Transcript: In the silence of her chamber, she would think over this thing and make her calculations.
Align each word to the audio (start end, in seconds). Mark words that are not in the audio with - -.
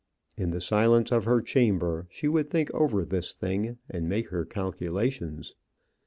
In 0.35 0.49
the 0.49 0.59
silence 0.61 1.11
of 1.11 1.25
her 1.25 1.43
chamber, 1.43 2.07
she 2.09 2.27
would 2.27 2.49
think 2.49 2.71
over 2.73 3.05
this 3.05 3.33
thing 3.33 3.77
and 3.87 4.09
make 4.09 4.29
her 4.29 4.45
calculations. 4.45 5.53